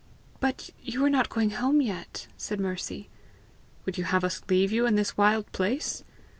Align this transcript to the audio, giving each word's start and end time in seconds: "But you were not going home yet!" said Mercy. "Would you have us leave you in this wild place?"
"But 0.39 0.71
you 0.81 0.99
were 1.03 1.11
not 1.11 1.29
going 1.29 1.51
home 1.51 1.79
yet!" 1.79 2.25
said 2.35 2.59
Mercy. 2.59 3.07
"Would 3.85 3.99
you 3.99 4.05
have 4.05 4.23
us 4.23 4.41
leave 4.49 4.71
you 4.71 4.87
in 4.87 4.95
this 4.95 5.15
wild 5.15 5.51
place?" 5.51 6.03